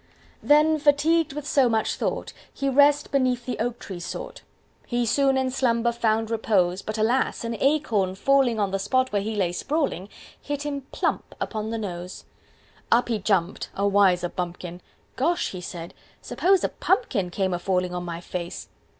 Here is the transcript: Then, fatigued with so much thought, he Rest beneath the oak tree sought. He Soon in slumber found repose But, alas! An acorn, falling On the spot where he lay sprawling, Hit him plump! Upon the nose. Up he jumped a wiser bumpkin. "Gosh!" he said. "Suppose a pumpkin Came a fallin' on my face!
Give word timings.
Then, 0.41 0.79
fatigued 0.79 1.33
with 1.33 1.45
so 1.45 1.69
much 1.69 1.93
thought, 1.93 2.33
he 2.51 2.69
Rest 2.69 3.11
beneath 3.11 3.45
the 3.45 3.59
oak 3.59 3.77
tree 3.77 3.99
sought. 3.99 4.41
He 4.87 5.05
Soon 5.05 5.37
in 5.37 5.51
slumber 5.51 5.91
found 5.91 6.31
repose 6.31 6.81
But, 6.81 6.97
alas! 6.97 7.43
An 7.43 7.55
acorn, 7.59 8.15
falling 8.15 8.59
On 8.59 8.71
the 8.71 8.79
spot 8.79 9.11
where 9.11 9.21
he 9.21 9.35
lay 9.35 9.51
sprawling, 9.51 10.09
Hit 10.41 10.63
him 10.65 10.87
plump! 10.91 11.35
Upon 11.39 11.69
the 11.69 11.77
nose. 11.77 12.25
Up 12.91 13.09
he 13.09 13.19
jumped 13.19 13.69
a 13.75 13.87
wiser 13.87 14.29
bumpkin. 14.29 14.81
"Gosh!" 15.17 15.51
he 15.51 15.61
said. 15.61 15.93
"Suppose 16.19 16.63
a 16.63 16.69
pumpkin 16.69 17.29
Came 17.29 17.53
a 17.53 17.59
fallin' 17.59 17.93
on 17.93 18.03
my 18.03 18.21
face! 18.21 18.69